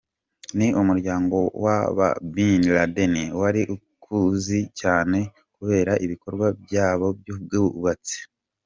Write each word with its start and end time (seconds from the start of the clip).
Ni 0.57 0.67
umuryango 0.81 1.37
w’aba 1.63 2.09
Bin 2.33 2.61
Laden 2.75 3.15
wari 3.41 3.61
ukuzi 3.75 4.59
cyane 4.79 5.17
kubera 5.55 5.91
ibikorwa 6.05 6.47
byabo 6.63 7.07
by’ubwubatsi. 7.19 8.17